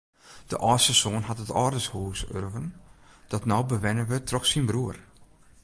[0.47, 2.67] De âldste soan hat it âldershûs urven
[3.31, 4.97] dat no bewenne wurdt troch syn broer.